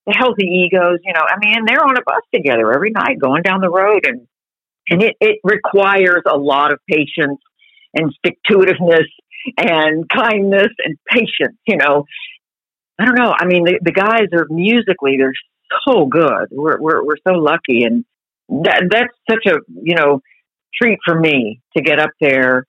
the 0.06 0.14
healthy 0.14 0.46
egos, 0.46 1.00
you 1.04 1.14
know, 1.14 1.22
I 1.28 1.38
mean, 1.40 1.66
they're 1.66 1.84
on 1.84 1.98
a 1.98 2.02
bus 2.06 2.24
together 2.34 2.72
every 2.72 2.92
night 2.92 3.20
going 3.20 3.42
down 3.42 3.62
the 3.62 3.70
road. 3.70 4.06
And, 4.06 4.28
and 4.90 5.02
it, 5.02 5.16
it 5.20 5.40
requires 5.44 6.24
a 6.30 6.38
lot 6.38 6.72
of 6.72 6.80
patience 6.88 7.40
and 7.94 8.14
stick 8.20 8.38
to 8.50 8.58
itiveness 8.58 9.08
and 9.58 10.08
kindness 10.08 10.70
and 10.84 10.98
patience, 11.10 11.58
you 11.68 11.78
know. 11.78 12.06
I 13.00 13.06
don't 13.06 13.18
know. 13.18 13.34
I 13.36 13.46
mean, 13.46 13.64
the, 13.64 13.80
the 13.82 13.92
guys 13.92 14.28
are 14.34 14.46
musically, 14.50 15.18
they're 15.18 15.34
so 15.88 16.06
good. 16.06 16.50
We're, 16.52 16.80
we're, 16.80 17.04
we're 17.04 17.18
so 17.28 17.34
lucky. 17.34 17.84
And, 17.84 18.06
that 18.50 18.88
that's 18.90 19.14
such 19.30 19.46
a 19.46 19.60
you 19.82 19.96
know 19.96 20.22
treat 20.82 21.00
for 21.06 21.20
me 21.20 21.62
to 21.76 21.84
get 21.84 22.00
up 22.00 22.12
there 22.20 22.66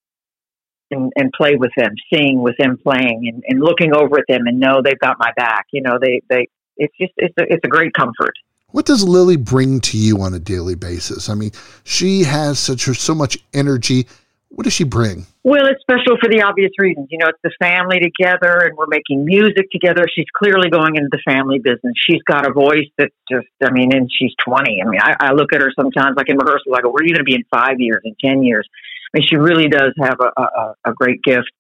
and, 0.91 1.12
and 1.17 1.33
play 1.33 1.57
with 1.57 1.71
them, 1.76 1.93
sing 2.12 2.43
with 2.43 2.57
them 2.59 2.76
playing, 2.83 3.31
and, 3.33 3.43
and 3.49 3.61
looking 3.61 3.95
over 3.95 4.19
at 4.19 4.25
them 4.29 4.47
and 4.47 4.61
know 4.61 4.83
they've 4.83 4.99
got 4.99 5.17
my 5.19 5.33
back. 5.37 5.67
You 5.73 5.83
know, 5.83 5.99
they 6.00 6.21
they 6.29 6.49
it's 6.76 6.95
just 7.00 7.12
it's 7.17 7.35
a, 7.38 7.45
it's 7.49 7.64
a 7.64 7.69
great 7.69 7.93
comfort. 7.95 8.35
What 8.69 8.87
does 8.87 9.05
Lily 9.05 9.37
bring 9.37 9.81
to 9.81 9.99
you 9.99 10.23
on 10.23 10.33
a 10.33 10.38
daily 10.38 10.75
basis? 10.75 11.29
I 11.29 11.35
mean, 11.35 11.50
she 11.85 12.23
has 12.23 12.59
such 12.59 12.81
so 12.81 13.14
much 13.14 13.37
energy 13.52 14.07
what 14.54 14.64
does 14.64 14.75
she 14.75 14.85
bring? 14.85 15.26
Well, 15.44 15.66
it's 15.66 15.80
special 15.80 16.16
for 16.21 16.28
the 16.28 16.42
obvious 16.42 16.73
reasons. 16.78 17.09
You 17.11 17.18
know, 17.18 17.28
it's 17.28 17.38
the 17.42 17.50
family 17.59 18.00
together 18.00 18.59
and 18.61 18.76
we're 18.76 18.87
making 18.87 19.25
music 19.25 19.71
together. 19.73 20.04
She's 20.14 20.26
clearly 20.37 20.68
going 20.68 20.97
into 20.97 21.09
the 21.11 21.21
family 21.25 21.59
business. 21.59 21.94
She's 21.97 22.23
got 22.28 22.47
a 22.49 22.52
voice 22.52 22.88
that's 22.99 23.14
just, 23.30 23.49
I 23.64 23.73
mean, 23.73 23.94
and 23.94 24.11
she's 24.12 24.32
20. 24.47 24.82
I 24.85 24.88
mean, 24.88 25.00
I, 25.02 25.16
I 25.18 25.32
look 25.32 25.54
at 25.54 25.62
her 25.62 25.73
sometimes 25.75 26.16
like 26.16 26.28
in 26.28 26.37
rehearsal, 26.37 26.75
I 26.76 26.82
go, 26.82 26.90
where 26.90 27.00
are 27.00 27.06
you 27.06 27.14
going 27.14 27.25
to 27.25 27.30
be 27.30 27.35
in 27.35 27.44
five 27.50 27.80
years, 27.80 28.02
in 28.04 28.14
10 28.23 28.42
years? 28.42 28.68
I 29.14 29.18
mean, 29.18 29.26
she 29.26 29.37
really 29.37 29.68
does 29.68 29.94
have 29.99 30.18
a, 30.21 30.40
a, 30.40 30.75
a 30.90 30.92
great 30.94 31.23
gift. 31.23 31.50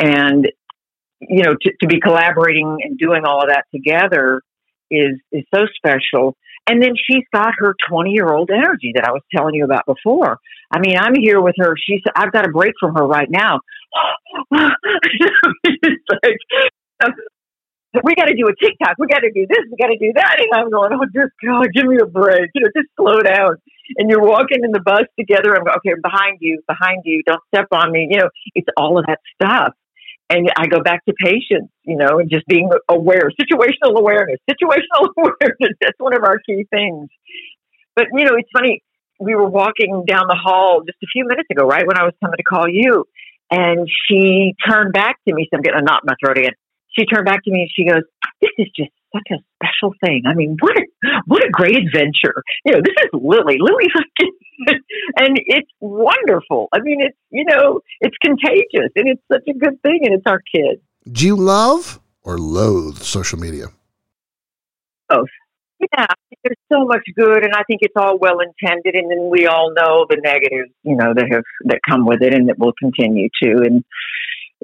And, 0.00 0.50
you 1.20 1.42
know, 1.42 1.54
to, 1.60 1.72
to 1.82 1.86
be 1.86 2.00
collaborating 2.00 2.78
and 2.82 2.98
doing 2.98 3.24
all 3.26 3.42
of 3.42 3.48
that 3.48 3.64
together 3.74 4.40
is, 4.90 5.20
is 5.30 5.44
so 5.54 5.66
special. 5.76 6.36
And 6.66 6.80
then 6.82 6.92
she's 6.96 7.24
got 7.32 7.52
her 7.58 7.74
20 7.88 8.10
year 8.10 8.32
old 8.32 8.50
energy 8.50 8.92
that 8.94 9.04
I 9.04 9.10
was 9.10 9.22
telling 9.34 9.54
you 9.54 9.64
about 9.64 9.84
before. 9.86 10.38
I 10.70 10.78
mean, 10.78 10.96
I'm 10.96 11.14
here 11.14 11.40
with 11.40 11.54
her. 11.58 11.74
She's, 11.76 12.00
I've 12.14 12.32
got 12.32 12.46
a 12.46 12.50
break 12.50 12.74
from 12.78 12.94
her 12.94 13.06
right 13.06 13.28
now. 13.30 13.60
like, 14.50 14.78
we 18.04 18.14
got 18.14 18.26
to 18.26 18.34
do 18.34 18.46
a 18.46 18.54
TikTok. 18.56 18.96
We 18.98 19.06
got 19.06 19.20
to 19.20 19.30
do 19.32 19.46
this. 19.46 19.58
We 19.70 19.76
got 19.76 19.88
to 19.88 19.98
do 19.98 20.12
that. 20.14 20.36
And 20.38 20.48
I'm 20.54 20.70
going, 20.70 20.92
oh, 20.94 21.04
just 21.12 21.32
God, 21.44 21.66
give 21.74 21.84
me 21.84 21.98
a 22.00 22.06
break. 22.06 22.50
You 22.54 22.62
know, 22.62 22.70
just 22.74 22.88
slow 22.96 23.20
down. 23.20 23.56
And 23.98 24.08
you're 24.08 24.24
walking 24.24 24.64
in 24.64 24.70
the 24.72 24.80
bus 24.80 25.04
together. 25.18 25.54
I'm 25.54 25.64
going, 25.64 25.76
okay, 25.78 26.00
behind 26.00 26.38
you, 26.40 26.62
behind 26.66 27.02
you. 27.04 27.22
Don't 27.26 27.42
step 27.54 27.66
on 27.72 27.92
me. 27.92 28.08
You 28.10 28.20
know, 28.20 28.30
it's 28.54 28.68
all 28.76 28.98
of 28.98 29.04
that 29.06 29.18
stuff. 29.34 29.74
And 30.32 30.50
I 30.56 30.66
go 30.66 30.80
back 30.82 31.04
to 31.04 31.12
patience, 31.12 31.68
you 31.82 31.96
know, 31.96 32.18
and 32.18 32.30
just 32.30 32.46
being 32.46 32.70
aware, 32.88 33.30
situational 33.38 33.98
awareness, 33.98 34.38
situational 34.50 35.10
awareness. 35.18 35.76
That's 35.78 35.98
one 35.98 36.16
of 36.16 36.24
our 36.24 36.38
key 36.38 36.66
things. 36.70 37.10
But, 37.94 38.06
you 38.14 38.24
know, 38.24 38.36
it's 38.36 38.48
funny. 38.50 38.82
We 39.20 39.34
were 39.34 39.48
walking 39.48 40.04
down 40.08 40.28
the 40.28 40.38
hall 40.42 40.82
just 40.86 40.96
a 41.02 41.06
few 41.12 41.26
minutes 41.26 41.48
ago, 41.50 41.66
right 41.66 41.86
when 41.86 41.98
I 41.98 42.04
was 42.04 42.14
coming 42.24 42.38
to 42.38 42.42
call 42.44 42.66
you. 42.66 43.04
And 43.50 43.86
she 44.08 44.54
turned 44.66 44.94
back 44.94 45.16
to 45.28 45.34
me. 45.34 45.46
So 45.50 45.58
I'm 45.58 45.62
getting 45.62 45.80
a 45.80 45.84
knot 45.84 46.00
in 46.02 46.06
my 46.06 46.14
throat 46.24 46.38
again. 46.38 46.54
She 46.98 47.04
turned 47.04 47.26
back 47.26 47.44
to 47.44 47.50
me 47.50 47.60
and 47.62 47.70
she 47.74 47.84
goes, 47.84 48.02
This 48.40 48.52
is 48.56 48.68
just 48.74 48.90
such 49.12 49.28
a 49.30 49.38
special 49.56 49.94
thing. 50.04 50.22
I 50.26 50.34
mean, 50.34 50.56
what 50.60 50.76
a 50.76 50.82
what 51.26 51.44
a 51.44 51.50
great 51.50 51.76
adventure. 51.76 52.34
You 52.64 52.74
know, 52.74 52.80
this 52.80 52.94
is 53.04 53.10
Lily. 53.12 53.58
Lily's 53.58 53.90
and 55.16 55.38
it's 55.46 55.70
wonderful. 55.80 56.68
I 56.72 56.80
mean, 56.80 57.00
it's 57.00 57.16
you 57.30 57.44
know, 57.44 57.80
it's 58.00 58.16
contagious 58.22 58.90
and 58.96 59.08
it's 59.08 59.22
such 59.30 59.42
a 59.48 59.58
good 59.58 59.80
thing 59.82 60.00
and 60.02 60.14
it's 60.14 60.26
our 60.26 60.40
kids. 60.54 60.80
Do 61.10 61.26
you 61.26 61.36
love 61.36 62.00
or 62.22 62.38
loathe 62.38 62.98
social 62.98 63.38
media? 63.38 63.66
Both. 65.08 65.28
Yeah, 65.80 66.06
there's 66.44 66.56
so 66.72 66.84
much 66.84 67.02
good, 67.16 67.44
and 67.44 67.54
I 67.54 67.64
think 67.64 67.80
it's 67.82 67.96
all 67.96 68.16
well 68.16 68.38
intended, 68.38 68.94
and 68.94 69.10
then 69.10 69.30
we 69.30 69.46
all 69.46 69.72
know 69.74 70.06
the 70.08 70.20
negatives, 70.22 70.70
you 70.84 70.94
know, 70.94 71.12
that 71.12 71.26
have 71.32 71.42
that 71.64 71.80
come 71.88 72.06
with 72.06 72.22
it, 72.22 72.32
and 72.32 72.48
that 72.48 72.58
will 72.58 72.72
continue 72.78 73.28
to. 73.42 73.62
And 73.64 73.84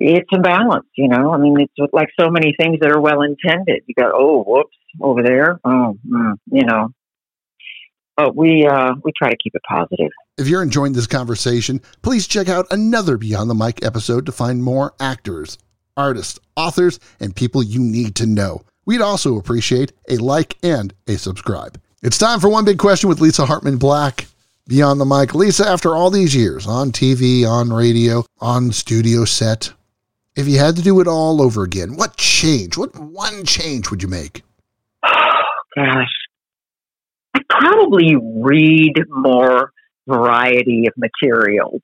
it's 0.00 0.30
a 0.32 0.38
balance, 0.38 0.86
you 0.96 1.08
know. 1.08 1.32
I 1.32 1.38
mean, 1.38 1.56
it's 1.60 1.92
like 1.92 2.08
so 2.18 2.30
many 2.30 2.54
things 2.58 2.78
that 2.80 2.90
are 2.90 3.00
well 3.00 3.22
intended. 3.22 3.82
You 3.86 3.94
go, 3.94 4.10
oh, 4.14 4.44
whoops, 4.44 4.76
over 5.00 5.22
there, 5.22 5.60
oh, 5.64 5.98
mm, 6.08 6.34
you 6.50 6.64
know. 6.64 6.90
But 8.16 8.36
we 8.36 8.66
uh, 8.66 8.94
we 9.04 9.12
try 9.16 9.30
to 9.30 9.36
keep 9.42 9.54
it 9.54 9.62
positive. 9.68 10.10
If 10.38 10.48
you're 10.48 10.62
enjoying 10.62 10.92
this 10.92 11.06
conversation, 11.06 11.80
please 12.02 12.26
check 12.26 12.48
out 12.48 12.66
another 12.70 13.16
Beyond 13.16 13.50
the 13.50 13.54
Mic 13.54 13.84
episode 13.84 14.26
to 14.26 14.32
find 14.32 14.62
more 14.62 14.94
actors, 15.00 15.58
artists, 15.96 16.38
authors, 16.56 16.98
and 17.20 17.34
people 17.34 17.62
you 17.62 17.80
need 17.80 18.14
to 18.16 18.26
know. 18.26 18.62
We'd 18.86 19.02
also 19.02 19.36
appreciate 19.36 19.92
a 20.08 20.16
like 20.16 20.56
and 20.62 20.94
a 21.06 21.16
subscribe. 21.16 21.80
It's 22.02 22.18
time 22.18 22.40
for 22.40 22.48
one 22.48 22.64
big 22.64 22.78
question 22.78 23.08
with 23.08 23.20
Lisa 23.20 23.46
Hartman 23.46 23.78
Black. 23.78 24.26
Beyond 24.68 25.00
the 25.00 25.06
mic. 25.06 25.34
Lisa, 25.34 25.66
after 25.66 25.96
all 25.96 26.10
these 26.10 26.36
years 26.36 26.66
on 26.66 26.92
TV, 26.92 27.48
on 27.48 27.72
radio, 27.72 28.24
on 28.38 28.70
studio 28.70 29.24
set, 29.24 29.72
if 30.38 30.46
you 30.46 30.58
had 30.58 30.76
to 30.76 30.82
do 30.82 31.00
it 31.00 31.08
all 31.08 31.42
over 31.42 31.64
again, 31.64 31.96
what 31.96 32.16
change, 32.16 32.78
what 32.78 32.96
one 32.96 33.44
change 33.44 33.90
would 33.90 34.02
you 34.02 34.08
make? 34.08 34.42
Oh, 35.04 35.10
gosh. 35.76 36.06
I'd 37.34 37.48
probably 37.48 38.14
read 38.16 38.94
more 39.08 39.72
variety 40.06 40.86
of 40.86 40.94
material. 40.96 41.80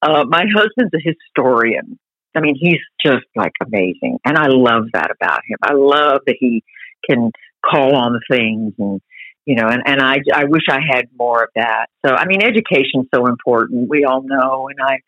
Uh, 0.00 0.24
my 0.26 0.44
husband's 0.52 0.92
a 0.94 0.98
historian. 1.04 1.98
I 2.34 2.40
mean, 2.40 2.56
he's 2.58 2.80
just 3.04 3.26
like 3.36 3.52
amazing. 3.64 4.18
And 4.24 4.38
I 4.38 4.46
love 4.48 4.84
that 4.94 5.10
about 5.10 5.40
him. 5.46 5.58
I 5.62 5.74
love 5.74 6.22
that 6.26 6.36
he 6.40 6.64
can 7.08 7.30
call 7.64 7.94
on 7.94 8.18
things 8.30 8.72
and, 8.78 9.00
you 9.44 9.56
know, 9.56 9.68
and, 9.68 9.82
and 9.84 10.00
I, 10.00 10.18
I 10.34 10.44
wish 10.44 10.62
I 10.70 10.80
had 10.80 11.08
more 11.18 11.44
of 11.44 11.50
that. 11.56 11.86
So, 12.04 12.14
I 12.14 12.26
mean, 12.26 12.42
education's 12.42 13.08
so 13.14 13.26
important. 13.26 13.90
We 13.90 14.04
all 14.04 14.22
know. 14.22 14.68
And 14.68 14.78
I, 14.80 14.98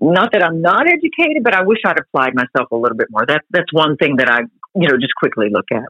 not 0.00 0.32
that 0.32 0.42
I'm 0.42 0.60
not 0.60 0.86
educated, 0.86 1.42
but 1.42 1.54
I 1.54 1.62
wish 1.62 1.78
I'd 1.84 1.98
applied 1.98 2.34
myself 2.34 2.70
a 2.70 2.76
little 2.76 2.96
bit 2.96 3.08
more. 3.10 3.24
That's 3.26 3.44
that's 3.50 3.72
one 3.72 3.96
thing 3.96 4.16
that 4.16 4.30
I, 4.30 4.40
you 4.74 4.88
know, 4.88 4.96
just 4.96 5.14
quickly 5.16 5.48
look 5.50 5.66
at. 5.72 5.82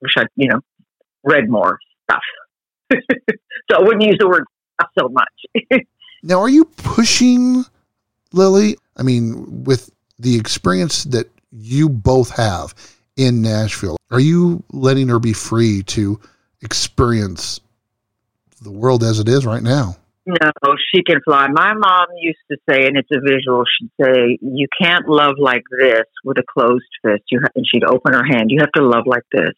Wish 0.00 0.14
I, 0.16 0.24
you 0.36 0.48
know, 0.48 0.60
read 1.24 1.48
more 1.48 1.78
stuff. 2.04 2.22
so 3.70 3.76
I 3.76 3.80
wouldn't 3.80 4.02
use 4.02 4.16
the 4.18 4.28
word 4.28 4.44
so 4.98 5.08
much. 5.08 5.82
now, 6.22 6.40
are 6.40 6.48
you 6.48 6.64
pushing 6.64 7.64
Lily? 8.32 8.76
I 8.96 9.02
mean, 9.02 9.64
with 9.64 9.90
the 10.18 10.36
experience 10.36 11.04
that 11.04 11.30
you 11.50 11.88
both 11.88 12.30
have 12.36 12.74
in 13.16 13.42
Nashville, 13.42 13.96
are 14.10 14.20
you 14.20 14.62
letting 14.72 15.08
her 15.08 15.18
be 15.18 15.32
free 15.32 15.82
to 15.84 16.20
experience 16.62 17.60
the 18.60 18.70
world 18.70 19.02
as 19.02 19.18
it 19.18 19.28
is 19.28 19.46
right 19.46 19.62
now? 19.62 19.96
No, 20.24 20.36
she 20.94 21.02
can 21.02 21.20
fly. 21.24 21.48
My 21.48 21.74
mom 21.74 22.06
used 22.20 22.38
to 22.50 22.56
say, 22.68 22.86
and 22.86 22.96
it's 22.96 23.08
a 23.12 23.20
visual. 23.20 23.64
She'd 23.66 23.90
say, 24.00 24.38
"You 24.40 24.68
can't 24.80 25.08
love 25.08 25.34
like 25.38 25.64
this 25.80 26.04
with 26.24 26.38
a 26.38 26.44
closed 26.48 26.84
fist." 27.02 27.24
You 27.30 27.40
ha-, 27.42 27.50
and 27.56 27.66
she'd 27.66 27.84
open 27.84 28.14
her 28.14 28.24
hand. 28.24 28.50
You 28.50 28.60
have 28.60 28.72
to 28.72 28.84
love 28.84 29.04
like 29.06 29.24
this, 29.32 29.52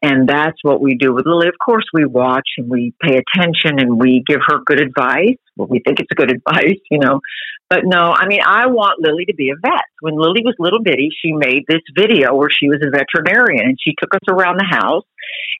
and 0.00 0.28
that's 0.28 0.58
what 0.62 0.80
we 0.80 0.94
do 0.94 1.12
with 1.12 1.26
Lily. 1.26 1.48
Of 1.48 1.54
course, 1.64 1.84
we 1.92 2.04
watch 2.04 2.48
and 2.56 2.70
we 2.70 2.94
pay 3.02 3.18
attention 3.18 3.80
and 3.80 3.98
we 3.98 4.22
give 4.26 4.40
her 4.46 4.60
good 4.64 4.80
advice. 4.80 5.36
Well, 5.56 5.66
we 5.68 5.80
think 5.84 5.98
it's 5.98 6.12
good 6.14 6.30
advice, 6.46 6.78
you 6.90 6.98
know. 6.98 7.20
But 7.68 7.80
no, 7.84 8.12
I 8.12 8.26
mean, 8.26 8.40
I 8.46 8.66
want 8.66 9.00
Lily 9.00 9.26
to 9.26 9.34
be 9.34 9.50
a 9.50 9.56
vet. 9.60 9.84
When 10.00 10.14
Lily 10.16 10.42
was 10.42 10.54
little 10.58 10.82
bitty, 10.82 11.10
she 11.20 11.32
made 11.32 11.64
this 11.68 11.82
video 11.94 12.34
where 12.34 12.48
she 12.48 12.68
was 12.68 12.80
a 12.80 12.90
veterinarian 12.90 13.66
and 13.66 13.78
she 13.78 13.94
took 14.00 14.14
us 14.14 14.22
around 14.28 14.58
the 14.58 14.64
house 14.64 15.04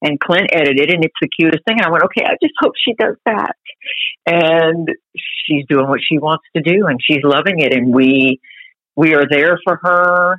and 0.01 0.19
Clint 0.19 0.49
edited 0.53 0.91
and 0.91 1.05
it's 1.05 1.15
the 1.21 1.29
cutest 1.29 1.65
thing. 1.67 1.79
And 1.79 1.87
I 1.87 1.91
went, 1.91 2.05
okay, 2.05 2.25
I 2.25 2.37
just 2.41 2.55
hope 2.61 2.73
she 2.83 2.95
does 2.95 3.17
that. 3.27 3.57
And 4.25 4.89
she's 5.47 5.67
doing 5.69 5.89
what 5.89 6.01
she 6.01 6.19
wants 6.19 6.45
to 6.57 6.63
do 6.63 6.87
and 6.87 6.99
she's 7.03 7.23
loving 7.25 7.59
it. 7.59 7.75
And 7.75 7.93
we, 7.93 8.41
we 8.97 9.15
are 9.15 9.27
there 9.29 9.59
for 9.65 9.79
her. 9.83 10.39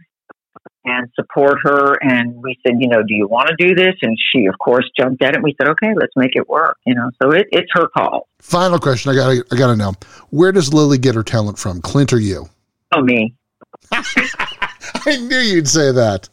And 0.86 1.10
support 1.16 1.58
her. 1.64 1.96
And 2.02 2.42
we 2.42 2.58
said, 2.66 2.76
you 2.80 2.88
know, 2.88 3.02
do 3.04 3.14
you 3.14 3.28
want 3.28 3.50
to 3.50 3.56
do 3.58 3.76
this? 3.76 3.96
And 4.02 4.18
she, 4.32 4.46
of 4.46 4.58
course, 4.60 4.90
jumped 4.98 5.22
at 5.24 5.36
it. 5.36 5.44
We 5.44 5.56
said, 5.60 5.70
okay, 5.70 5.94
let's 5.96 6.14
make 6.16 6.36
it 6.36 6.48
work. 6.48 6.78
You 6.86 6.96
know, 6.96 7.10
so 7.22 7.32
it, 7.32 7.48
it's 7.52 7.72
her 7.74 7.88
call. 7.88 8.28
Final 8.40 8.80
question. 8.80 9.12
I 9.12 9.16
got 9.16 9.30
I 9.52 9.56
got 9.56 9.68
to 9.68 9.76
know. 9.76 9.94
Where 10.30 10.52
does 10.52 10.74
Lily 10.74 10.98
get 10.98 11.16
her 11.16 11.24
talent 11.24 11.60
from? 11.60 11.82
Clint 11.82 12.14
or 12.14 12.20
you? 12.20 12.48
Oh, 12.92 13.02
me. 13.02 13.36
I 13.92 15.18
knew 15.18 15.38
you'd 15.38 15.68
say 15.68 15.92
that. 15.92 16.30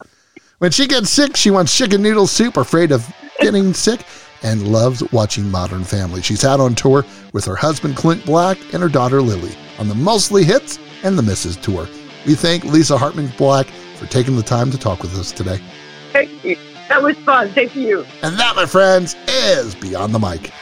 When 0.58 0.70
she 0.70 0.86
gets 0.86 1.10
sick, 1.10 1.36
she 1.36 1.50
wants 1.50 1.76
chicken 1.76 2.02
noodle 2.02 2.26
soup, 2.26 2.56
afraid 2.56 2.90
of 2.90 3.06
getting 3.40 3.74
sick, 3.74 4.00
and 4.42 4.72
loves 4.72 5.02
watching 5.12 5.50
Modern 5.50 5.84
Family. 5.84 6.22
She's 6.22 6.44
out 6.44 6.60
on 6.60 6.74
tour 6.74 7.04
with 7.32 7.44
her 7.44 7.56
husband 7.56 7.96
Clint 7.96 8.24
Black 8.24 8.58
and 8.72 8.82
her 8.82 8.88
daughter 8.88 9.20
Lily 9.20 9.54
on 9.78 9.88
the 9.88 9.94
Mostly 9.94 10.44
Hits 10.44 10.78
and 11.02 11.18
the 11.18 11.22
Misses 11.22 11.56
Tour. 11.56 11.86
We 12.26 12.34
thank 12.34 12.64
Lisa 12.64 12.96
Hartman 12.96 13.30
Black 13.36 13.66
for 13.96 14.06
taking 14.06 14.36
the 14.36 14.42
time 14.42 14.70
to 14.70 14.78
talk 14.78 15.02
with 15.02 15.16
us 15.18 15.32
today. 15.32 15.58
Thank 16.12 16.44
you. 16.44 16.56
That 16.88 17.02
was 17.02 17.16
fun. 17.18 17.50
Thank 17.50 17.74
you. 17.74 18.06
And 18.22 18.38
that, 18.38 18.54
my 18.54 18.66
friends, 18.66 19.16
is 19.28 19.74
Beyond 19.74 20.14
the 20.14 20.18
Mic. 20.18 20.52